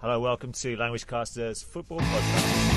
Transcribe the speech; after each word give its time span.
Hello, 0.00 0.20
welcome 0.20 0.52
to 0.52 0.76
Languagecaster's 0.76 1.60
Football 1.60 1.98
Podcast. 1.98 2.68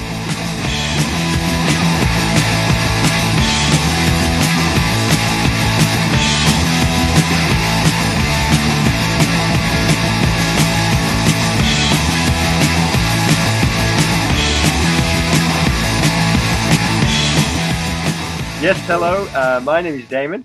Yes, 18.64 18.80
hello. 18.88 19.28
Uh, 19.36 19.62
my 19.64 19.82
name 19.82 19.94
is 19.94 20.10
Damon. 20.10 20.44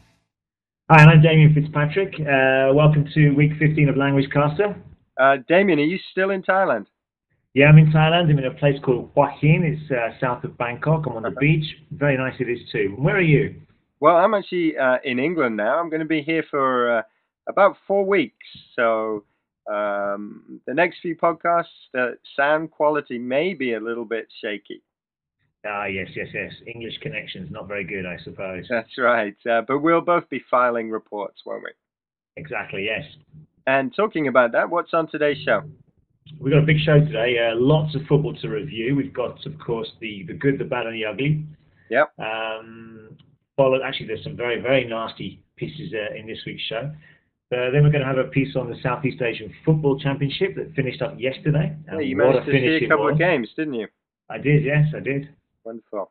Hi, 0.91 1.01
and 1.01 1.11
I'm 1.11 1.23
Damian 1.23 1.55
Fitzpatrick. 1.55 2.21
Uh, 2.21 2.75
welcome 2.75 3.09
to 3.15 3.31
week 3.31 3.53
15 3.59 3.89
of 3.89 3.95
Languagecaster. 3.95 4.77
Uh, 5.19 5.37
Damian, 5.49 5.79
are 5.79 5.83
you 5.83 5.99
still 6.13 6.31
in 6.31 6.43
Thailand? 6.43 6.87
Yeah, 7.55 7.67
I'm 7.67 7.79
in 7.79 7.91
Thailand. 7.91 8.31
I'm 8.31 8.39
in 8.39 8.45
a 8.45 8.51
place 8.51 8.77
called 8.85 9.11
Hua 9.15 9.31
Hin. 9.41 9.63
It's 9.65 9.91
uh, 9.91 10.19
south 10.21 10.45
of 10.45 10.59
Bangkok. 10.59 11.07
I'm 11.07 11.15
on 11.15 11.23
the 11.23 11.31
beach. 11.31 11.65
Very 11.91 12.17
nice 12.19 12.35
it 12.39 12.51
is 12.51 12.59
too. 12.71 12.95
Where 12.99 13.17
are 13.17 13.23
you? 13.23 13.55
Well, 14.01 14.17
I'm 14.17 14.35
actually 14.35 14.77
uh, 14.77 14.99
in 15.05 15.19
England 15.19 15.57
now. 15.57 15.79
I'm 15.79 15.89
going 15.89 16.01
to 16.01 16.07
be 16.07 16.21
here 16.21 16.45
for 16.51 16.99
uh, 16.99 17.03
about 17.49 17.77
four 17.87 18.05
weeks. 18.05 18.47
So 18.75 19.25
um, 19.73 20.61
the 20.67 20.75
next 20.75 20.99
few 21.01 21.17
podcasts, 21.17 21.65
the 21.95 22.19
sound 22.37 22.71
quality 22.71 23.19
may 23.19 23.55
be 23.55 23.73
a 23.73 23.81
little 23.81 24.05
bit 24.05 24.29
shaky. 24.43 24.83
Ah, 25.67 25.87
yes, 25.87 26.09
yes, 26.15 26.29
yes. 26.35 26.53
English 26.67 26.99
connection's 27.01 27.51
not 27.51 27.67
very 27.67 27.85
good, 27.85 28.05
I 28.07 28.19
suppose. 28.23 28.67
That's 28.69 28.99
right. 28.99 29.35
Uh, 29.51 29.63
but 29.67 29.79
we'll 29.79 30.03
both 30.03 30.29
be 30.29 30.43
filing 30.51 30.91
reports, 30.91 31.41
won't 31.47 31.65
we? 31.65 31.71
Exactly, 32.37 32.85
yes. 32.85 33.05
And 33.67 33.95
talking 33.95 34.29
about 34.29 34.53
that, 34.53 34.71
what's 34.71 34.95
on 34.95 35.09
today's 35.09 35.39
show? 35.45 35.63
We've 36.41 36.53
got 36.53 36.63
a 36.63 36.67
big 36.67 36.79
show 36.85 37.01
today. 37.01 37.37
Uh, 37.39 37.57
lots 37.57 37.95
of 37.95 38.03
football 38.09 38.35
to 38.35 38.49
review. 38.49 38.95
We've 38.95 39.13
got, 39.13 39.45
of 39.47 39.59
course, 39.59 39.91
the, 40.01 40.25
the 40.27 40.35
good, 40.35 40.59
the 40.59 40.65
bad, 40.65 40.87
and 40.87 40.95
the 40.95 41.05
ugly. 41.05 41.45
Yep. 41.91 42.13
Um, 42.19 43.17
followed, 43.57 43.83
actually, 43.85 44.09
there's 44.09 44.25
some 44.25 44.37
very, 44.37 44.61
very 44.61 44.85
nasty 44.85 45.43
pieces 45.57 45.93
uh, 45.95 46.15
in 46.15 46.27
this 46.27 46.39
week's 46.47 46.63
show. 46.63 46.91
Uh, 47.53 47.71
then 47.71 47.85
we're 47.85 47.91
going 47.91 48.01
to 48.01 48.07
have 48.07 48.19
a 48.19 48.25
piece 48.25 48.57
on 48.57 48.69
the 48.69 48.77
Southeast 48.83 49.23
Asian 49.23 49.53
Football 49.65 49.99
Championship 50.01 50.57
that 50.57 50.75
finished 50.75 51.01
up 51.01 51.15
yesterday. 51.19 51.77
Yeah, 51.93 52.01
you 52.01 52.17
managed 52.17 52.47
to 52.47 52.53
see 52.53 52.85
a 52.85 52.89
couple 52.89 53.09
of 53.09 53.19
games, 53.19 53.49
didn't 53.57 53.75
you? 53.75 53.87
I 54.29 54.39
did, 54.39 54.65
yes, 54.65 54.87
I 54.95 55.01
did. 55.01 55.29
Wonderful. 55.65 56.11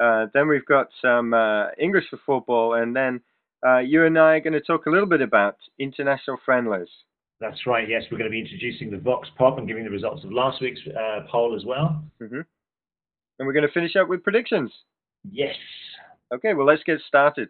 Uh, 0.00 0.26
then 0.34 0.48
we've 0.48 0.66
got 0.66 0.88
some 1.00 1.32
uh, 1.32 1.68
English 1.78 2.04
for 2.10 2.18
football, 2.26 2.74
and 2.74 2.94
then 2.94 3.20
uh, 3.66 3.78
you 3.78 4.04
and 4.04 4.18
I 4.18 4.36
are 4.36 4.40
going 4.40 4.54
to 4.54 4.60
talk 4.60 4.86
a 4.86 4.90
little 4.90 5.08
bit 5.08 5.20
about 5.20 5.56
international 5.78 6.38
friendlies. 6.44 6.88
That's 7.40 7.66
right, 7.66 7.88
yes. 7.88 8.02
We're 8.10 8.18
going 8.18 8.30
to 8.30 8.32
be 8.32 8.40
introducing 8.40 8.90
the 8.90 8.98
Vox 8.98 9.28
Pop 9.38 9.58
and 9.58 9.66
giving 9.66 9.84
the 9.84 9.90
results 9.90 10.24
of 10.24 10.32
last 10.32 10.60
week's 10.60 10.80
uh, 10.88 11.20
poll 11.30 11.56
as 11.56 11.64
well. 11.64 12.02
hmm 12.18 12.40
And 13.38 13.46
we're 13.46 13.52
going 13.52 13.66
to 13.66 13.72
finish 13.72 13.96
up 13.96 14.08
with 14.08 14.22
predictions. 14.22 14.70
Yes. 15.30 15.56
Okay, 16.32 16.54
well, 16.54 16.66
let's 16.66 16.82
get 16.84 17.00
started. 17.06 17.48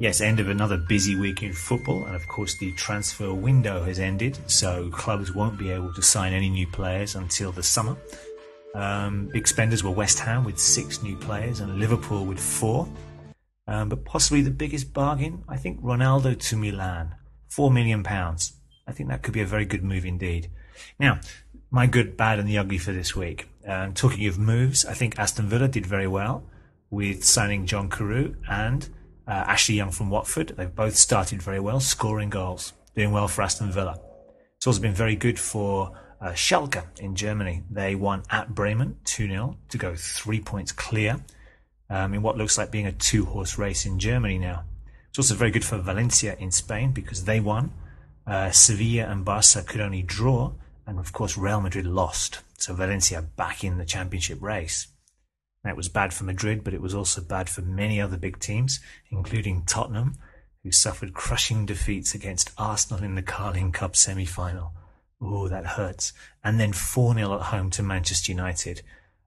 Yes, 0.00 0.20
end 0.20 0.38
of 0.38 0.48
another 0.48 0.76
busy 0.76 1.16
week 1.16 1.42
in 1.42 1.52
football, 1.52 2.04
and 2.04 2.14
of 2.14 2.28
course, 2.28 2.56
the 2.56 2.70
transfer 2.72 3.34
window 3.34 3.82
has 3.82 3.98
ended, 3.98 4.38
so 4.48 4.88
clubs 4.90 5.34
won't 5.34 5.58
be 5.58 5.72
able 5.72 5.92
to 5.94 6.02
sign 6.02 6.32
any 6.32 6.48
new 6.48 6.68
players 6.68 7.16
until 7.16 7.50
the 7.50 7.64
summer. 7.64 7.96
Um, 8.74 9.28
big 9.32 9.48
spenders 9.48 9.82
were 9.82 9.90
West 9.90 10.18
Ham 10.20 10.44
with 10.44 10.58
six 10.58 11.02
new 11.02 11.16
players 11.16 11.60
and 11.60 11.78
Liverpool 11.78 12.24
with 12.24 12.40
four. 12.40 12.88
Um, 13.66 13.88
but 13.88 14.04
possibly 14.04 14.40
the 14.40 14.50
biggest 14.50 14.94
bargain, 14.94 15.44
I 15.48 15.56
think 15.56 15.82
Ronaldo 15.82 16.38
to 16.48 16.56
Milan, 16.56 17.14
four 17.48 17.70
million 17.70 18.02
pounds. 18.02 18.54
I 18.86 18.92
think 18.92 19.10
that 19.10 19.22
could 19.22 19.34
be 19.34 19.42
a 19.42 19.46
very 19.46 19.66
good 19.66 19.84
move 19.84 20.06
indeed. 20.06 20.50
Now, 20.98 21.20
my 21.70 21.86
good, 21.86 22.16
bad, 22.16 22.38
and 22.38 22.48
the 22.48 22.56
ugly 22.56 22.78
for 22.78 22.92
this 22.92 23.14
week. 23.14 23.48
Um, 23.66 23.92
talking 23.92 24.26
of 24.26 24.38
moves, 24.38 24.86
I 24.86 24.94
think 24.94 25.18
Aston 25.18 25.48
Villa 25.48 25.68
did 25.68 25.84
very 25.84 26.06
well 26.06 26.44
with 26.90 27.24
signing 27.24 27.66
John 27.66 27.90
Carew 27.90 28.36
and 28.48 28.88
uh, 29.26 29.32
Ashley 29.32 29.74
Young 29.74 29.90
from 29.90 30.08
Watford. 30.08 30.54
They've 30.56 30.74
both 30.74 30.96
started 30.96 31.42
very 31.42 31.60
well, 31.60 31.80
scoring 31.80 32.30
goals, 32.30 32.72
doing 32.96 33.12
well 33.12 33.28
for 33.28 33.42
Aston 33.42 33.70
Villa. 33.70 34.00
It's 34.56 34.66
also 34.66 34.80
been 34.80 34.94
very 34.94 35.14
good 35.14 35.38
for 35.38 35.92
uh, 36.20 36.32
Schalke 36.32 36.84
in 36.98 37.14
Germany. 37.14 37.62
They 37.70 37.94
won 37.94 38.22
at 38.30 38.54
Bremen 38.54 38.96
2 39.04 39.28
0 39.28 39.56
to 39.68 39.78
go 39.78 39.94
three 39.96 40.40
points 40.40 40.72
clear 40.72 41.24
um, 41.90 42.14
in 42.14 42.22
what 42.22 42.36
looks 42.36 42.58
like 42.58 42.70
being 42.70 42.86
a 42.86 42.92
two 42.92 43.24
horse 43.24 43.58
race 43.58 43.86
in 43.86 43.98
Germany 43.98 44.38
now. 44.38 44.64
It's 45.10 45.18
also 45.18 45.34
very 45.34 45.50
good 45.50 45.64
for 45.64 45.78
Valencia 45.78 46.36
in 46.38 46.50
Spain 46.50 46.92
because 46.92 47.24
they 47.24 47.40
won. 47.40 47.72
Uh, 48.26 48.50
Sevilla 48.50 49.06
and 49.10 49.24
Barca 49.24 49.62
could 49.62 49.80
only 49.80 50.02
draw, 50.02 50.52
and 50.86 50.98
of 50.98 51.12
course, 51.12 51.38
Real 51.38 51.60
Madrid 51.60 51.86
lost. 51.86 52.40
So 52.58 52.74
Valencia 52.74 53.22
back 53.22 53.64
in 53.64 53.78
the 53.78 53.86
championship 53.86 54.42
race. 54.42 54.88
That 55.64 55.76
was 55.76 55.88
bad 55.88 56.12
for 56.12 56.24
Madrid, 56.24 56.62
but 56.62 56.74
it 56.74 56.80
was 56.80 56.94
also 56.94 57.20
bad 57.20 57.48
for 57.48 57.62
many 57.62 58.00
other 58.00 58.16
big 58.16 58.38
teams, 58.38 58.80
including 59.10 59.64
Tottenham, 59.64 60.18
who 60.62 60.70
suffered 60.70 61.14
crushing 61.14 61.66
defeats 61.66 62.14
against 62.14 62.52
Arsenal 62.58 63.02
in 63.02 63.14
the 63.14 63.22
Carling 63.22 63.72
Cup 63.72 63.96
semi 63.96 64.24
final. 64.24 64.72
Oh, 65.20 65.48
that 65.48 65.66
hurts. 65.66 66.12
And 66.44 66.60
then 66.60 66.72
4 66.72 67.14
0 67.14 67.34
at 67.34 67.42
home 67.42 67.70
to 67.70 67.82
Manchester 67.82 68.32
United. 68.32 68.82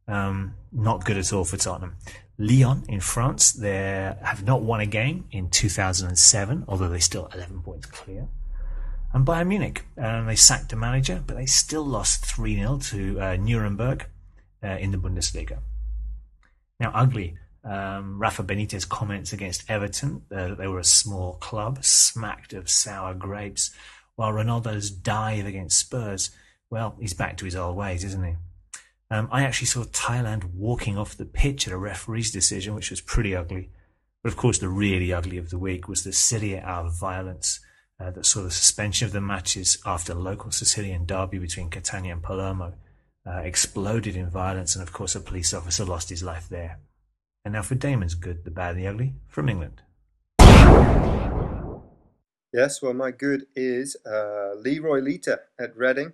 Um, 0.07 0.55
not 0.71 1.05
good 1.05 1.17
at 1.17 1.31
all 1.31 1.45
for 1.45 1.57
Tottenham. 1.57 1.95
Lyon 2.37 2.83
in 2.89 2.99
France, 2.99 3.51
they 3.51 4.13
have 4.21 4.43
not 4.43 4.61
won 4.63 4.79
a 4.79 4.85
game 4.85 5.25
in 5.31 5.49
2007, 5.49 6.65
although 6.67 6.89
they're 6.89 6.99
still 6.99 7.29
11 7.33 7.61
points 7.61 7.85
clear. 7.85 8.27
And 9.13 9.25
Bayern 9.25 9.47
Munich, 9.47 9.85
um, 9.97 10.25
they 10.25 10.35
sacked 10.35 10.73
a 10.73 10.75
manager, 10.75 11.21
but 11.25 11.35
they 11.35 11.45
still 11.45 11.85
lost 11.85 12.25
3 12.25 12.55
0 12.55 12.79
to 12.83 13.19
uh, 13.19 13.35
Nuremberg 13.35 14.07
uh, 14.63 14.77
in 14.79 14.91
the 14.91 14.97
Bundesliga. 14.97 15.59
Now, 16.79 16.91
ugly. 16.93 17.37
Um, 17.63 18.17
Rafa 18.17 18.43
Benitez 18.43 18.89
comments 18.89 19.33
against 19.33 19.69
Everton 19.69 20.23
uh, 20.31 20.47
that 20.47 20.57
they 20.57 20.65
were 20.65 20.79
a 20.79 20.83
small 20.83 21.33
club, 21.33 21.83
smacked 21.85 22.53
of 22.53 22.71
sour 22.71 23.13
grapes, 23.13 23.69
while 24.21 24.33
Ronaldo's 24.33 24.91
dive 24.91 25.47
against 25.47 25.79
Spurs, 25.79 26.29
well, 26.69 26.95
he's 26.99 27.15
back 27.15 27.37
to 27.37 27.45
his 27.45 27.55
old 27.55 27.75
ways, 27.75 28.03
isn't 28.03 28.23
he? 28.23 28.35
Um, 29.09 29.27
I 29.31 29.41
actually 29.41 29.65
saw 29.65 29.83
Thailand 29.83 30.53
walking 30.53 30.95
off 30.95 31.17
the 31.17 31.25
pitch 31.25 31.67
at 31.67 31.73
a 31.73 31.77
referee's 31.77 32.29
decision, 32.29 32.75
which 32.75 32.91
was 32.91 33.01
pretty 33.01 33.35
ugly. 33.35 33.71
But 34.21 34.31
of 34.31 34.37
course, 34.37 34.59
the 34.59 34.69
really 34.69 35.11
ugly 35.11 35.37
of 35.37 35.49
the 35.49 35.57
week 35.57 35.87
was 35.87 36.03
the 36.03 36.61
A 36.63 36.87
violence 36.87 37.61
uh, 37.99 38.11
that 38.11 38.27
saw 38.27 38.43
the 38.43 38.51
suspension 38.51 39.07
of 39.07 39.11
the 39.11 39.21
matches 39.21 39.79
after 39.87 40.13
local 40.13 40.51
Sicilian 40.51 41.07
derby 41.07 41.39
between 41.39 41.71
Catania 41.71 42.13
and 42.13 42.21
Palermo 42.21 42.75
uh, 43.25 43.37
exploded 43.37 44.15
in 44.15 44.29
violence, 44.29 44.75
and 44.75 44.83
of 44.83 44.93
course, 44.93 45.15
a 45.15 45.19
police 45.19 45.51
officer 45.51 45.83
lost 45.83 46.11
his 46.11 46.21
life 46.21 46.47
there. 46.47 46.77
And 47.43 47.55
now 47.55 47.63
for 47.63 47.73
Damon's 47.73 48.13
good, 48.13 48.43
the 48.43 48.51
bad, 48.51 48.75
and 48.75 48.83
the 48.83 48.87
ugly 48.87 49.15
from 49.27 49.49
England. 49.49 49.81
Yes, 52.53 52.81
well, 52.81 52.93
my 52.93 53.11
good 53.11 53.45
is 53.55 53.95
uh, 54.05 54.55
Leroy 54.55 54.99
Lita 54.99 55.39
at 55.57 55.75
Reading, 55.77 56.11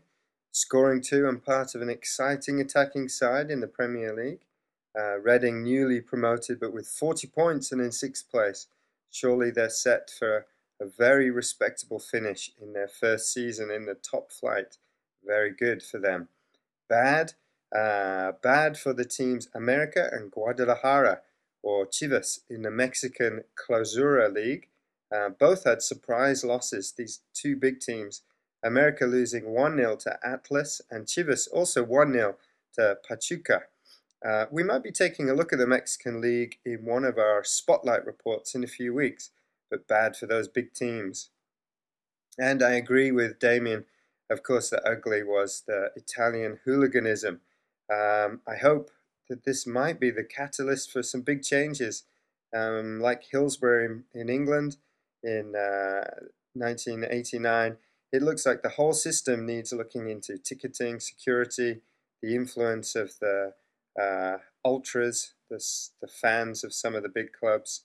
scoring 0.52 1.02
two 1.02 1.28
and 1.28 1.44
part 1.44 1.74
of 1.74 1.82
an 1.82 1.90
exciting 1.90 2.62
attacking 2.62 3.10
side 3.10 3.50
in 3.50 3.60
the 3.60 3.68
Premier 3.68 4.14
League. 4.14 4.42
Uh, 4.96 5.18
Reading 5.18 5.64
newly 5.64 6.00
promoted, 6.00 6.60
but 6.60 6.74
with 6.74 6.88
40 6.88 7.28
points 7.30 7.72
and 7.72 7.82
in 7.82 7.92
sixth 7.92 8.30
place. 8.30 8.68
Surely 9.10 9.50
they're 9.50 9.70
set 9.70 10.12
for 10.12 10.46
a 10.80 10.86
very 10.86 11.32
respectable 11.32 11.98
finish 11.98 12.52
in 12.62 12.74
their 12.74 12.88
first 12.88 13.34
season 13.34 13.72
in 13.72 13.88
the 13.88 13.96
top 13.96 14.32
flight. 14.32 14.78
Very 15.26 15.52
good 15.52 15.82
for 15.82 15.98
them. 15.98 16.28
Bad, 16.88 17.34
uh, 17.76 18.34
bad 18.44 18.78
for 18.78 18.94
the 18.94 19.06
teams 19.06 19.50
America 19.56 20.08
and 20.12 20.30
Guadalajara, 20.30 21.22
or 21.64 21.88
Chivas 21.88 22.42
in 22.48 22.62
the 22.62 22.72
Mexican 22.72 23.44
Clausura 23.56 24.32
League. 24.32 24.68
Uh, 25.14 25.30
both 25.30 25.64
had 25.64 25.82
surprise 25.82 26.44
losses, 26.44 26.92
these 26.92 27.22
two 27.34 27.56
big 27.56 27.80
teams. 27.80 28.22
America 28.64 29.06
losing 29.06 29.54
1 29.54 29.78
0 29.78 29.96
to 29.98 30.20
Atlas, 30.24 30.82
and 30.90 31.06
Chivas 31.06 31.48
also 31.52 31.84
1 31.84 32.14
0 32.14 32.36
to 32.76 32.98
Pachuca. 33.08 33.64
Uh, 34.26 34.46
we 34.52 34.64
might 34.64 34.84
be 34.84 34.92
taking 34.92 35.30
a 35.30 35.34
look 35.34 35.54
at 35.54 35.60
the 35.60 35.68
Mexican 35.68 36.20
League 36.20 36.58
in 36.66 36.84
one 36.84 37.06
of 37.06 37.18
our 37.18 37.44
spotlight 37.44 38.06
reports 38.06 38.56
in 38.56 38.64
a 38.64 38.68
few 38.68 38.94
weeks, 38.94 39.30
but 39.70 39.88
bad 39.88 40.18
for 40.18 40.26
those 40.26 40.48
big 40.48 40.74
teams. 40.74 41.30
And 42.40 42.64
I 42.64 42.72
agree 42.72 43.12
with 43.12 43.40
Damian. 43.40 43.86
Of 44.30 44.44
course, 44.44 44.70
the 44.70 44.86
ugly 44.86 45.24
was 45.24 45.64
the 45.66 45.92
Italian 45.96 46.60
hooliganism. 46.66 47.42
Um, 47.92 48.42
I 48.48 48.58
hope 48.58 48.92
that 49.30 49.46
this 49.46 49.66
might 49.66 50.00
be 50.00 50.10
the 50.10 50.24
catalyst 50.24 50.92
for 50.92 51.04
some 51.04 51.22
big 51.22 51.44
changes, 51.44 52.04
um, 52.54 53.00
like 53.00 53.24
Hillsborough 53.32 53.86
in, 53.86 54.04
in 54.14 54.30
England 54.30 54.78
in 55.24 55.54
uh, 55.56 56.28
1989. 56.54 57.78
It 58.14 58.22
looks 58.22 58.46
like 58.46 58.62
the 58.62 58.70
whole 58.70 58.94
system 58.94 59.46
needs 59.46 59.74
looking 59.74 60.10
into 60.10 60.38
ticketing, 60.38 61.00
security, 61.00 61.82
the 62.22 62.36
influence 62.36 62.96
of 62.96 63.14
the 63.20 63.54
uh, 64.02 64.38
ultras, 64.64 65.34
the, 65.50 65.64
the 66.02 66.08
fans 66.08 66.64
of 66.64 66.74
some 66.74 66.96
of 66.96 67.04
the 67.04 67.10
big 67.10 67.34
clubs. 67.34 67.84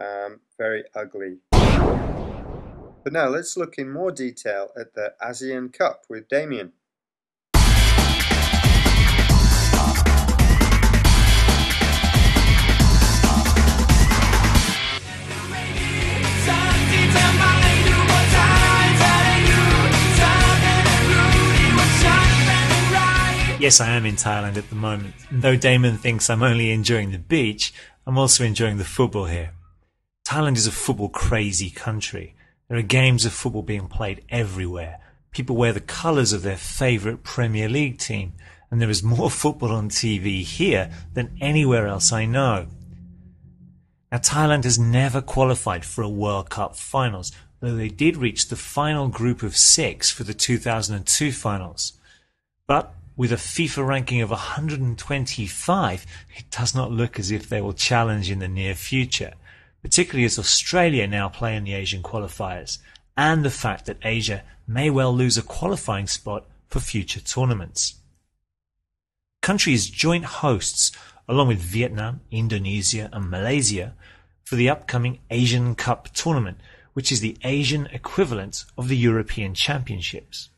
Um, 0.00 0.40
very 0.58 0.84
ugly. 0.94 1.38
But 1.50 3.12
now 3.12 3.28
let's 3.28 3.56
look 3.56 3.78
in 3.78 3.90
more 3.90 4.10
detail 4.10 4.70
at 4.78 4.94
the 4.94 5.14
ASEAN 5.20 5.72
Cup 5.72 6.04
with 6.08 6.28
Damian. 6.28 6.72
Yes, 23.62 23.80
I 23.80 23.90
am 23.90 24.06
in 24.06 24.16
Thailand 24.16 24.56
at 24.56 24.70
the 24.70 24.74
moment. 24.74 25.14
Though 25.30 25.54
Damon 25.54 25.96
thinks 25.96 26.28
I'm 26.28 26.42
only 26.42 26.72
enjoying 26.72 27.12
the 27.12 27.18
beach, 27.18 27.72
I'm 28.04 28.18
also 28.18 28.42
enjoying 28.42 28.78
the 28.78 28.84
football 28.84 29.26
here. 29.26 29.52
Thailand 30.26 30.56
is 30.56 30.66
a 30.66 30.72
football 30.72 31.08
crazy 31.08 31.70
country. 31.70 32.34
There 32.66 32.76
are 32.76 32.82
games 32.82 33.24
of 33.24 33.32
football 33.32 33.62
being 33.62 33.86
played 33.86 34.24
everywhere. 34.30 34.98
People 35.30 35.54
wear 35.54 35.72
the 35.72 35.78
colours 35.78 36.32
of 36.32 36.42
their 36.42 36.56
favourite 36.56 37.22
Premier 37.22 37.68
League 37.68 37.98
team, 37.98 38.32
and 38.68 38.82
there 38.82 38.90
is 38.90 39.04
more 39.04 39.30
football 39.42 39.70
on 39.70 39.90
TV 39.90 40.42
here 40.42 40.90
than 41.14 41.36
anywhere 41.40 41.86
else 41.86 42.12
I 42.12 42.24
know. 42.24 42.66
Now, 44.10 44.18
Thailand 44.18 44.64
has 44.64 44.76
never 44.76 45.22
qualified 45.22 45.84
for 45.84 46.02
a 46.02 46.08
World 46.08 46.50
Cup 46.50 46.74
finals, 46.74 47.30
though 47.60 47.76
they 47.76 47.90
did 47.90 48.16
reach 48.16 48.48
the 48.48 48.56
final 48.56 49.06
group 49.06 49.40
of 49.40 49.56
six 49.56 50.10
for 50.10 50.24
the 50.24 50.34
2002 50.34 51.30
finals. 51.30 51.92
But 52.66 52.96
with 53.16 53.32
a 53.32 53.36
FIFA 53.36 53.86
ranking 53.86 54.20
of 54.22 54.30
125, 54.30 56.06
it 56.36 56.50
does 56.50 56.74
not 56.74 56.90
look 56.90 57.18
as 57.18 57.30
if 57.30 57.48
they 57.48 57.60
will 57.60 57.72
challenge 57.72 58.30
in 58.30 58.38
the 58.38 58.48
near 58.48 58.74
future, 58.74 59.34
particularly 59.82 60.24
as 60.24 60.38
Australia 60.38 61.06
now 61.06 61.28
play 61.28 61.56
in 61.56 61.64
the 61.64 61.74
Asian 61.74 62.02
qualifiers, 62.02 62.78
and 63.16 63.44
the 63.44 63.50
fact 63.50 63.86
that 63.86 63.98
Asia 64.02 64.42
may 64.66 64.88
well 64.88 65.14
lose 65.14 65.36
a 65.36 65.42
qualifying 65.42 66.06
spot 66.06 66.46
for 66.68 66.80
future 66.80 67.20
tournaments. 67.20 67.96
Countries 69.42 69.90
joint 69.90 70.24
hosts, 70.24 70.92
along 71.28 71.48
with 71.48 71.58
Vietnam, 71.58 72.20
Indonesia, 72.30 73.10
and 73.12 73.28
Malaysia, 73.28 73.94
for 74.44 74.56
the 74.56 74.70
upcoming 74.70 75.18
Asian 75.30 75.74
Cup 75.74 76.08
tournament, 76.14 76.58
which 76.94 77.10
is 77.10 77.20
the 77.20 77.36
Asian 77.42 77.86
equivalent 77.86 78.64
of 78.78 78.88
the 78.88 78.96
European 78.96 79.54
Championships. 79.54 80.50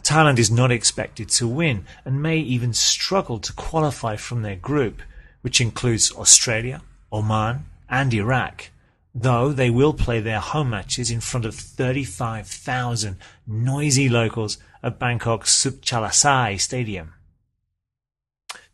Thailand 0.00 0.38
is 0.38 0.50
not 0.50 0.70
expected 0.70 1.30
to 1.30 1.48
win 1.48 1.86
and 2.04 2.22
may 2.22 2.38
even 2.38 2.74
struggle 2.74 3.38
to 3.38 3.52
qualify 3.54 4.16
from 4.16 4.42
their 4.42 4.56
group, 4.56 5.00
which 5.40 5.60
includes 5.60 6.12
Australia, 6.12 6.82
Oman, 7.10 7.64
and 7.88 8.12
Iraq, 8.12 8.70
though 9.14 9.52
they 9.52 9.70
will 9.70 9.94
play 9.94 10.20
their 10.20 10.40
home 10.40 10.70
matches 10.70 11.10
in 11.10 11.20
front 11.20 11.46
of 11.46 11.54
35,000 11.54 13.16
noisy 13.46 14.08
locals 14.08 14.58
at 14.82 14.98
Bangkok's 14.98 15.54
Suphachalasai 15.54 16.60
Stadium. 16.60 17.14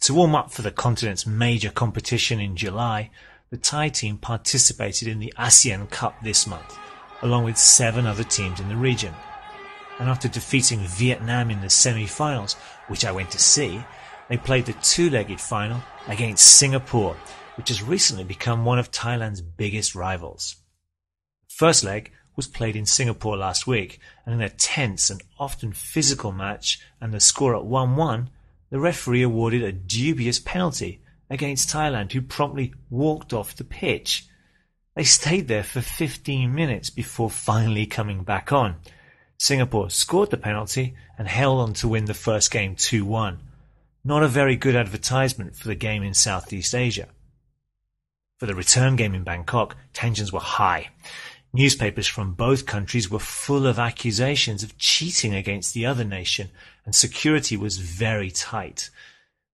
To 0.01 0.15
warm 0.15 0.35
up 0.35 0.51
for 0.51 0.63
the 0.63 0.73
continent's 0.73 1.27
major 1.27 1.71
competition 1.71 2.41
in 2.41 2.57
July, 2.57 3.11
the 3.51 3.57
Thai 3.57 3.91
team 3.91 4.17
participated 4.17 5.07
in 5.07 5.21
the 5.21 5.33
ASEAN 5.39 5.89
Cup 5.91 6.21
this 6.23 6.49
month, 6.49 6.77
along 7.23 7.45
with 7.45 7.57
seven 7.57 8.07
other 8.07 8.25
teams 8.25 8.59
in 8.59 8.69
the 8.69 8.77
region 8.77 9.15
and 10.03 10.11
after 10.11 10.27
defeating 10.27 10.81
Vietnam 10.81 11.49
in 11.49 11.61
the 11.61 11.71
semi-finals, 11.71 12.55
which 12.89 13.05
I 13.05 13.13
went 13.13 13.31
to 13.31 13.39
see, 13.39 13.85
they 14.29 14.37
played 14.37 14.67
the 14.67 14.73
two-legged 14.73 15.41
final 15.41 15.81
against 16.09 16.57
Singapore, 16.57 17.17
which 17.55 17.69
has 17.69 17.85
recently 17.85 18.25
become 18.25 18.65
one 18.65 18.81
of 18.81 18.91
Thailand's 18.91 19.43
biggest 19.43 19.95
rivals. 19.95 20.57
First 21.47 21.85
leg 21.85 22.11
was 22.35 22.49
played 22.49 22.75
in 22.75 22.85
Singapore 22.85 23.37
last 23.37 23.69
week, 23.69 24.01
and 24.27 24.35
in 24.35 24.41
a 24.41 24.49
tense 24.49 25.09
and 25.09 25.23
often 25.39 25.73
physical 25.73 26.33
match 26.33 26.81
and 27.01 27.15
the 27.15 27.21
score 27.21 27.55
at 27.55 27.63
1-1, 27.63 28.27
the 28.71 28.81
referee 28.81 29.23
awarded 29.23 29.63
a 29.63 29.71
dubious 29.71 30.41
penalty 30.41 31.01
against 31.31 31.69
Thailand, 31.69 32.11
who 32.11 32.23
promptly 32.23 32.75
walked 32.91 33.33
off 33.33 33.55
the 33.55 33.63
pitch. 33.63 34.27
They 34.97 35.05
stayed 35.05 35.47
there 35.47 35.63
for 35.63 35.81
15 35.81 36.53
minutes 36.53 36.91
before 36.91 37.31
finally 37.31 37.87
coming 37.87 38.25
back 38.25 38.51
on, 38.51 38.81
Singapore 39.43 39.91
scored 39.91 40.31
the 40.31 40.37
penalty 40.37 40.95
and 41.19 41.27
held 41.27 41.59
on 41.59 41.73
to 41.73 41.89
win 41.89 42.05
the 42.05 42.15
first 42.15 42.53
game 42.53 42.77
2-1. 42.77 43.39
Not 44.05 44.23
a 44.23 44.29
very 44.29 44.55
good 44.55 44.77
advertisement 44.77 45.57
for 45.57 45.67
the 45.67 45.75
game 45.75 46.05
in 46.05 46.15
Southeast 46.15 46.77
Asia. 46.77 47.09
For 48.39 48.47
the 48.47 48.55
return 48.55 48.95
game 48.95 49.17
in 49.17 49.25
Bangkok, 49.25 49.77
tensions 49.93 50.33
were 50.33 50.39
high. 50.39 50.91
Newspapers 51.53 52.07
from 52.07 52.35
both 52.35 52.67
countries 52.67 53.11
were 53.11 53.19
full 53.19 53.67
of 53.67 53.81
accusations 53.81 54.63
of 54.63 54.79
cheating 54.79 55.35
against 55.35 55.75
the 55.75 55.87
other 55.87 56.05
nation, 56.05 56.51
and 56.85 56.95
security 56.95 57.57
was 57.57 57.79
very 57.79 58.31
tight. 58.31 58.91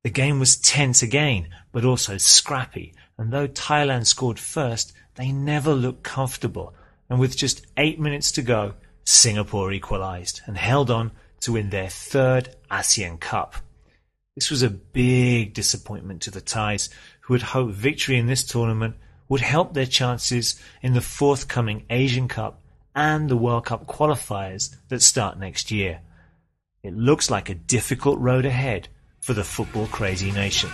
The 0.03 0.11
game 0.11 0.39
was 0.39 0.59
tense 0.59 1.03
again, 1.03 1.49
but 1.73 1.87
also 1.87 2.19
scrappy, 2.19 2.93
and 3.17 3.33
though 3.33 3.49
Thailand 3.49 4.05
scored 4.05 4.39
first, 4.39 4.93
they 5.15 5.33
never 5.33 5.73
looked 5.73 6.03
comfortable, 6.03 6.75
and 7.09 7.19
with 7.19 7.39
just 7.39 7.67
eight 7.79 7.99
minutes 7.99 8.31
to 8.33 8.43
go, 8.43 8.75
Singapore 9.09 9.73
equalised 9.73 10.43
and 10.45 10.59
held 10.59 10.91
on 10.91 11.11
to 11.41 11.53
win 11.53 11.71
their 11.71 11.89
third 11.89 12.55
ASEAN 12.71 13.19
Cup. 13.19 13.55
This 14.35 14.51
was 14.51 14.63
a 14.63 14.69
big 14.69 15.55
disappointment 15.55 16.21
to 16.23 16.31
the 16.31 16.43
Thais, 16.43 16.91
who 17.23 17.33
had 17.33 17.43
hoped 17.43 17.73
victory 17.73 18.19
in 18.19 18.27
this 18.27 18.45
tournament 18.45 18.97
would 19.27 19.41
help 19.41 19.73
their 19.73 19.87
chances 19.87 20.61
in 20.83 20.93
the 20.93 21.01
forthcoming 21.01 21.87
Asian 21.89 22.29
Cup 22.29 22.61
and 22.95 23.31
the 23.31 23.37
World 23.37 23.65
Cup 23.65 23.87
qualifiers 23.87 24.77
that 24.89 25.01
start 25.01 25.39
next 25.39 25.71
year. 25.71 26.01
It 26.83 26.95
looks 26.95 27.31
like 27.31 27.49
a 27.49 27.55
difficult 27.55 28.19
road 28.19 28.45
ahead 28.45 28.89
for 29.23 29.33
the 29.33 29.43
football 29.43 29.87
crazy 29.87 30.31
nation. 30.33 30.71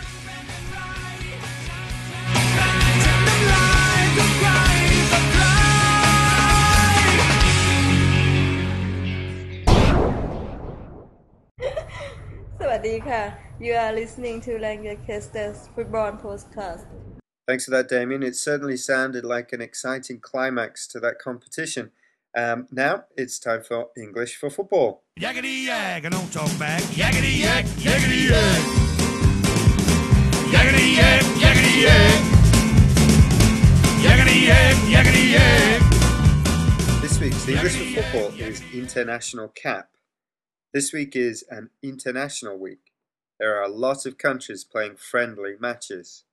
You 13.04 13.74
are 13.74 13.92
listening 13.92 14.40
to 14.40 14.52
Languagecaster's 14.52 15.68
Football 15.74 16.12
Podcast. 16.12 16.86
Thanks 17.46 17.66
for 17.66 17.70
that, 17.72 17.86
Damian. 17.86 18.22
It 18.22 18.34
certainly 18.34 18.78
sounded 18.78 19.26
like 19.26 19.52
an 19.52 19.60
exciting 19.60 20.20
climax 20.20 20.86
to 20.86 21.00
that 21.00 21.18
competition. 21.18 21.90
Um, 22.34 22.66
now 22.72 23.04
it's 23.14 23.38
time 23.38 23.62
for 23.62 23.90
English 23.94 24.36
for 24.36 24.48
Football. 24.48 25.02
Yaggity 25.20 25.66
yag, 25.66 26.06
I 26.06 26.08
don't 26.08 26.32
talk 26.32 26.48
back. 26.58 26.80
Yaggity 26.96 27.42
yag, 27.42 27.64
yaggity 27.76 28.30
yag. 28.30 28.62
Yaggity 30.48 30.94
yag, 30.96 31.20
yaggity 31.44 31.84
yag. 31.84 32.20
Yaggity 34.00 34.46
yag, 34.48 34.76
yaggity 34.88 35.34
yag. 35.34 37.02
This 37.02 37.20
week's 37.20 37.46
English 37.46 37.76
for 37.76 38.02
Football 38.02 38.40
is 38.40 38.62
International 38.72 39.48
Cap. 39.48 39.90
This 40.72 40.90
week 40.94 41.14
is 41.14 41.44
an 41.50 41.68
international 41.82 42.58
week. 42.58 42.93
There 43.38 43.56
are 43.56 43.62
a 43.62 43.68
lot 43.68 44.06
of 44.06 44.18
countries 44.18 44.64
playing 44.64 44.96
friendly 44.96 45.54
matches. 45.58 46.24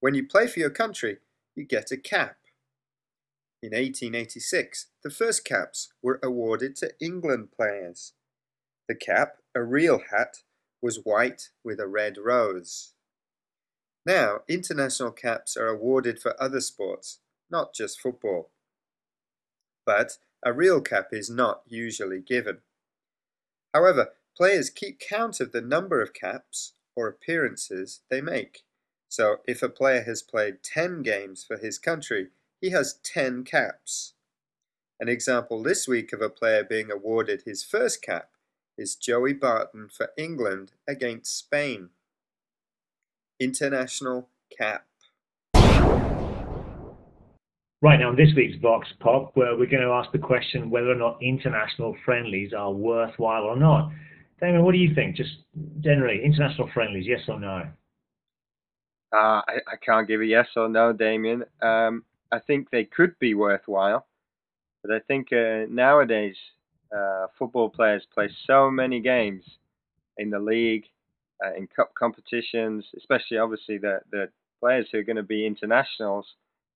When 0.00 0.14
you 0.14 0.26
play 0.26 0.46
for 0.46 0.60
your 0.60 0.70
country, 0.70 1.18
you 1.54 1.64
get 1.64 1.90
a 1.90 1.96
cap. 1.96 2.36
In 3.62 3.70
1886, 3.70 4.88
the 5.02 5.10
first 5.10 5.44
caps 5.44 5.92
were 6.02 6.20
awarded 6.22 6.76
to 6.76 6.92
England 7.00 7.48
players. 7.56 8.12
The 8.88 8.94
cap, 8.94 9.38
a 9.54 9.62
real 9.62 10.02
hat, 10.10 10.42
was 10.82 11.04
white 11.04 11.48
with 11.64 11.80
a 11.80 11.88
red 11.88 12.18
rose. 12.18 12.92
Now, 14.04 14.40
international 14.48 15.12
caps 15.12 15.56
are 15.56 15.68
awarded 15.68 16.20
for 16.20 16.40
other 16.40 16.60
sports, 16.60 17.20
not 17.50 17.74
just 17.74 18.00
football. 18.00 18.50
But 19.86 20.18
a 20.44 20.52
real 20.52 20.82
cap 20.82 21.08
is 21.12 21.30
not 21.30 21.62
usually 21.66 22.20
given. 22.20 22.58
However, 23.72 24.12
players 24.36 24.70
keep 24.70 24.98
count 24.98 25.40
of 25.40 25.52
the 25.52 25.60
number 25.60 26.02
of 26.02 26.12
caps 26.12 26.72
or 26.96 27.06
appearances 27.06 28.00
they 28.10 28.20
make. 28.20 28.62
So 29.08 29.36
if 29.46 29.62
a 29.62 29.68
player 29.68 30.02
has 30.02 30.22
played 30.22 30.62
10 30.62 31.02
games 31.02 31.44
for 31.44 31.56
his 31.56 31.78
country, 31.78 32.28
he 32.60 32.70
has 32.70 32.98
10 33.04 33.44
caps. 33.44 34.14
An 34.98 35.08
example 35.08 35.62
this 35.62 35.86
week 35.86 36.12
of 36.12 36.20
a 36.20 36.28
player 36.28 36.64
being 36.64 36.90
awarded 36.90 37.42
his 37.44 37.62
first 37.62 38.02
cap 38.02 38.30
is 38.76 38.96
Joey 38.96 39.32
Barton 39.32 39.88
for 39.88 40.10
England 40.16 40.72
against 40.88 41.36
Spain. 41.36 41.90
International 43.38 44.28
cap. 44.56 44.86
Right 47.82 48.00
now, 48.00 48.10
in 48.10 48.16
this 48.16 48.34
week's 48.34 48.56
Vox 48.62 48.88
Pop, 48.98 49.32
where 49.34 49.56
we're 49.56 49.66
going 49.66 49.82
to 49.82 49.92
ask 49.92 50.10
the 50.10 50.18
question 50.18 50.70
whether 50.70 50.90
or 50.90 50.94
not 50.94 51.18
international 51.22 51.94
friendlies 52.04 52.54
are 52.54 52.72
worthwhile 52.72 53.42
or 53.42 53.56
not. 53.56 53.92
Damian, 54.40 54.64
what 54.64 54.72
do 54.72 54.78
you 54.78 54.94
think? 54.94 55.16
Just 55.16 55.36
generally, 55.80 56.22
international 56.24 56.70
friendlies, 56.74 57.06
yes 57.06 57.20
or 57.28 57.38
no? 57.40 57.62
Uh, 59.12 59.42
I, 59.46 59.58
I 59.72 59.76
can't 59.84 60.08
give 60.08 60.20
a 60.20 60.26
yes 60.26 60.48
or 60.56 60.68
no, 60.68 60.92
Damien. 60.92 61.44
Um, 61.62 62.04
I 62.32 62.40
think 62.40 62.70
they 62.70 62.84
could 62.84 63.16
be 63.18 63.34
worthwhile. 63.34 64.06
But 64.82 64.92
I 64.94 65.00
think 65.00 65.32
uh, 65.32 65.66
nowadays 65.70 66.36
uh, 66.94 67.26
football 67.38 67.70
players 67.70 68.06
play 68.12 68.28
so 68.46 68.70
many 68.70 69.00
games 69.00 69.44
in 70.18 70.30
the 70.30 70.38
league, 70.38 70.84
uh, 71.44 71.54
in 71.54 71.66
cup 71.68 71.94
competitions, 71.94 72.84
especially 72.96 73.38
obviously 73.38 73.78
the 73.78 74.00
the 74.10 74.28
players 74.60 74.86
who 74.90 74.98
are 74.98 75.04
going 75.04 75.16
to 75.16 75.22
be 75.22 75.46
internationals 75.46 76.26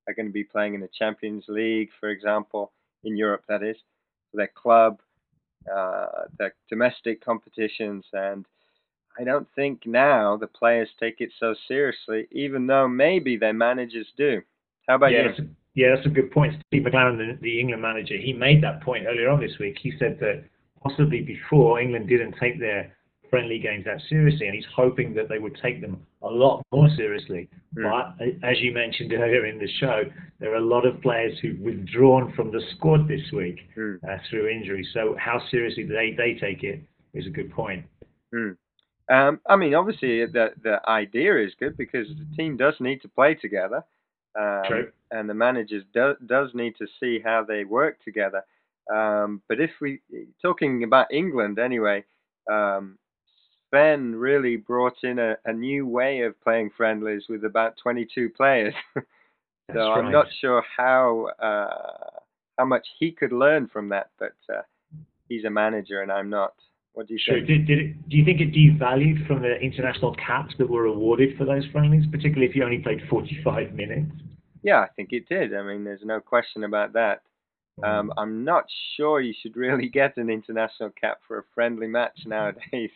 are 0.07 0.15
going 0.15 0.27
to 0.27 0.33
be 0.33 0.45
playing 0.45 0.75
in 0.75 0.81
the 0.81 0.89
Champions 0.99 1.45
League, 1.49 1.91
for 2.01 2.09
example, 2.09 2.73
in 3.05 3.17
Europe, 3.17 3.45
that 3.49 3.63
is, 3.63 3.77
for 4.31 4.39
their 4.39 4.51
club, 4.55 5.01
uh, 5.73 6.07
their 6.39 6.55
domestic 6.69 7.25
competitions, 7.25 8.05
and 8.13 8.47
I 9.19 9.25
don't 9.25 9.49
think 9.55 9.87
now 9.87 10.37
the 10.37 10.47
players 10.47 10.89
take 11.01 11.21
it 11.21 11.31
so 11.39 11.55
seriously, 11.67 12.29
even 12.31 12.67
though 12.67 12.89
maybe 12.89 13.37
their 13.37 13.53
managers 13.53 14.07
do. 14.17 14.43
How 14.87 14.95
about 14.95 15.13
yeah, 15.13 15.23
you? 15.23 15.29
That's 15.29 15.41
a, 15.41 15.47
yeah, 15.75 15.95
that's 15.95 16.07
a 16.07 16.11
good 16.11 16.31
point. 16.31 16.55
Steve 16.69 16.83
McClaren, 16.83 17.19
the, 17.19 17.39
the 17.41 17.61
England 17.61 17.83
manager, 17.83 18.17
he 18.17 18.33
made 18.33 18.63
that 18.63 18.83
point 18.83 19.07
earlier 19.07 19.29
on 19.29 19.41
this 19.41 19.59
week. 19.59 19.77
He 19.81 19.93
said 19.99 20.19
that 20.21 20.45
possibly 20.83 21.21
before 21.21 21.81
England 21.81 22.09
didn't 22.09 22.37
take 22.41 22.59
their 22.59 22.97
friendly 23.31 23.59
games 23.59 23.85
that 23.85 24.01
seriously, 24.09 24.47
and 24.47 24.55
he's 24.55 24.65
hoping 24.75 25.15
that 25.15 25.29
they 25.29 25.39
would 25.39 25.57
take 25.63 25.81
them 25.81 26.01
a 26.23 26.29
lot 26.29 26.65
more 26.73 26.89
seriously. 26.97 27.49
Mm. 27.77 27.91
But 28.19 28.49
as 28.49 28.61
you 28.61 28.73
mentioned 28.73 29.13
earlier 29.23 29.47
in 29.47 29.59
the 29.59 29.69
show, 29.81 30.03
there 30.41 30.53
are 30.53 30.57
a 30.57 30.61
lot 30.65 30.87
of 30.87 31.01
players 31.03 31.39
who've 31.41 31.59
withdrawn 31.59 32.33
from 32.35 32.51
the 32.51 32.61
squad 32.77 33.09
this 33.09 33.33
week 33.33 33.59
Mm. 33.77 33.99
uh, 34.05 34.19
through 34.29 34.49
injury. 34.49 34.87
So 34.93 35.17
how 35.19 35.41
seriously 35.51 35.85
they, 35.85 36.15
they 36.17 36.39
take 36.41 36.63
it 36.65 36.81
is 37.15 37.27
a 37.27 37.31
good 37.31 37.51
point. 37.51 37.85
Mm. 38.35 38.57
Um, 39.11 39.41
I 39.49 39.57
mean, 39.57 39.75
obviously, 39.75 40.27
the 40.27 40.51
the 40.63 40.81
idea 40.89 41.43
is 41.43 41.53
good 41.59 41.77
because 41.77 42.07
the 42.09 42.37
team 42.37 42.57
does 42.57 42.75
need 42.79 43.01
to 43.03 43.09
play 43.09 43.35
together, 43.35 43.83
um, 44.39 44.63
True. 44.69 44.93
and 45.11 45.29
the 45.31 45.35
managers 45.35 45.83
do, 45.95 46.15
does 46.27 46.51
need 46.55 46.75
to 46.77 46.87
see 47.01 47.19
how 47.25 47.43
they 47.43 47.65
work 47.65 48.03
together. 48.05 48.45
Um, 48.93 49.43
but 49.49 49.61
if 49.61 49.71
we 49.81 50.01
talking 50.43 50.83
about 50.85 51.13
England 51.13 51.59
anyway, 51.59 52.05
um, 52.51 52.99
Sven 53.71 54.15
really 54.15 54.57
brought 54.57 54.97
in 55.03 55.19
a, 55.19 55.37
a 55.45 55.53
new 55.53 55.87
way 55.87 56.21
of 56.23 56.41
playing 56.43 56.71
friendlies 56.77 57.25
with 57.29 57.45
about 57.45 57.77
22 57.83 58.31
players. 58.31 58.75
so 58.95 59.03
That's 59.69 59.79
I'm 59.79 60.11
not 60.13 60.27
sure 60.41 60.63
how 60.77 61.29
uh, 61.41 62.21
how 62.57 62.65
much 62.65 62.87
he 62.99 63.13
could 63.13 63.33
learn 63.33 63.69
from 63.69 63.89
that, 63.91 64.11
but 64.19 64.35
uh, 64.53 64.63
he's 65.29 65.45
a 65.45 65.51
manager 65.51 66.03
and 66.03 66.11
I'm 66.11 66.31
not. 66.31 66.55
What 66.95 67.07
do 67.07 67.15
you 67.15 67.21
Sure. 67.21 67.37
think? 67.37 67.47
Did, 67.47 67.67
did 67.67 67.79
it, 67.79 68.09
do 68.09 68.17
you 68.17 68.25
think 68.25 68.41
it 68.41 68.53
devalued 68.53 69.27
from 69.27 69.43
the 69.43 69.55
international 69.61 70.15
caps 70.15 70.55
that 70.59 70.69
were 70.69 70.87
awarded 70.87 71.37
for 71.39 71.45
those 71.45 71.65
friendlies, 71.67 72.05
particularly 72.11 72.47
if 72.47 72.57
you 72.57 72.65
only 72.65 72.79
played 72.79 73.01
45 73.09 73.75
minutes? 73.75 74.11
Yeah, 74.65 74.81
I 74.81 74.89
think 74.97 75.13
it 75.13 75.29
did. 75.29 75.55
I 75.55 75.63
mean, 75.63 75.85
there's 75.85 76.05
no 76.05 76.19
question 76.21 76.65
about 76.65 76.95
that. 76.95 77.23
Um, 77.85 78.13
I'm 78.19 78.45
not 78.45 78.65
sure 78.97 79.21
you 79.21 79.35
should 79.41 79.57
really 79.57 79.89
get 79.93 80.17
an 80.17 80.31
international 80.31 80.91
cap 81.01 81.19
for 81.29 81.39
a 81.39 81.45
friendly 81.55 81.87
match 81.87 82.19
nowadays. 82.27 82.91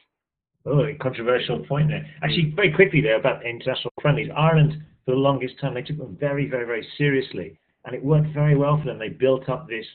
Oh, 0.65 0.85
a 0.85 0.95
controversial 0.95 1.65
point 1.67 1.89
there. 1.89 2.09
Actually, 2.23 2.53
very 2.55 2.73
quickly 2.73 3.01
there 3.01 3.19
about 3.19 3.45
international 3.45 3.93
friendlies. 4.01 4.31
Ireland, 4.37 4.83
for 5.05 5.13
the 5.13 5.17
longest 5.17 5.59
time, 5.61 5.75
they 5.75 5.83
took 5.83 5.99
them 5.99 6.17
very, 6.21 6.49
very, 6.49 6.65
very 6.65 6.87
seriously, 6.97 7.59
and 7.85 7.95
it 7.95 8.05
worked 8.05 8.33
very 8.33 8.57
well 8.57 8.79
for 8.79 8.85
them. 8.85 8.99
They 8.99 9.09
built 9.09 9.49
up 9.49 9.67
this 9.69 9.87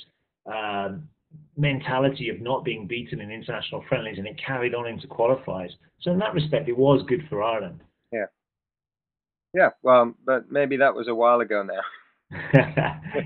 um, 0.45 1.07
mentality 1.55 2.29
of 2.29 2.41
not 2.41 2.65
being 2.65 2.85
beaten 2.85 3.21
in 3.21 3.31
international 3.31 3.83
friendlies, 3.87 4.17
and 4.17 4.27
it 4.27 4.39
carried 4.45 4.75
on 4.75 4.87
into 4.87 5.07
qualifiers. 5.07 5.71
So 6.01 6.11
in 6.11 6.19
that 6.19 6.33
respect, 6.33 6.67
it 6.67 6.77
was 6.77 7.03
good 7.07 7.25
for 7.29 7.41
Ireland. 7.43 7.79
Yeah. 8.11 8.25
Yeah, 9.53 9.69
well, 9.81 10.13
but 10.25 10.51
maybe 10.51 10.77
that 10.77 10.93
was 10.93 11.07
a 11.07 11.15
while 11.15 11.39
ago 11.39 11.63
now. 11.63 11.81